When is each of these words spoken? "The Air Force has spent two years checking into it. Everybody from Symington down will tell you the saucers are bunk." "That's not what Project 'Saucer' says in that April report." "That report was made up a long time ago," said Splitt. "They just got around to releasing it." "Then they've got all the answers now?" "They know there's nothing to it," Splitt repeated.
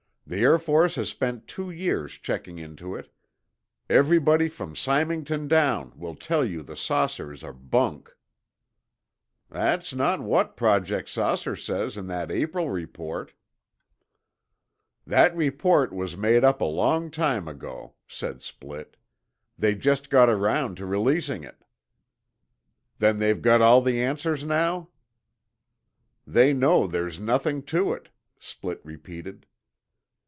"The 0.27 0.39
Air 0.43 0.57
Force 0.57 0.95
has 0.95 1.09
spent 1.09 1.45
two 1.45 1.69
years 1.69 2.13
checking 2.17 2.57
into 2.57 2.95
it. 2.95 3.11
Everybody 3.89 4.47
from 4.47 4.77
Symington 4.77 5.49
down 5.49 5.91
will 5.99 6.15
tell 6.15 6.45
you 6.45 6.63
the 6.63 6.77
saucers 6.77 7.43
are 7.43 7.51
bunk." 7.51 8.15
"That's 9.49 9.93
not 9.93 10.21
what 10.21 10.55
Project 10.55 11.09
'Saucer' 11.09 11.57
says 11.57 11.97
in 11.97 12.07
that 12.07 12.31
April 12.31 12.69
report." 12.69 13.33
"That 15.05 15.35
report 15.35 15.91
was 15.91 16.15
made 16.15 16.45
up 16.45 16.61
a 16.61 16.65
long 16.65 17.11
time 17.11 17.49
ago," 17.49 17.95
said 18.07 18.39
Splitt. 18.41 18.95
"They 19.59 19.75
just 19.75 20.09
got 20.09 20.29
around 20.29 20.77
to 20.77 20.85
releasing 20.85 21.43
it." 21.43 21.65
"Then 22.99 23.17
they've 23.17 23.41
got 23.41 23.59
all 23.59 23.81
the 23.81 24.01
answers 24.01 24.45
now?" 24.45 24.87
"They 26.25 26.53
know 26.53 26.87
there's 26.87 27.19
nothing 27.19 27.63
to 27.63 27.91
it," 27.91 28.11
Splitt 28.39 28.79
repeated. 28.85 29.45